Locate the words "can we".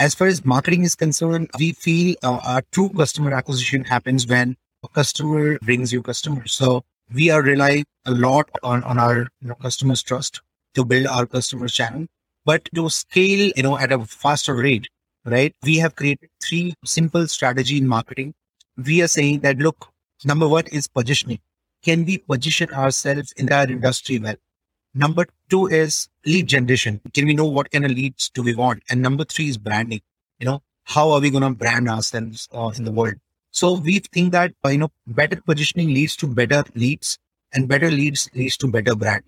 21.84-22.16, 27.12-27.34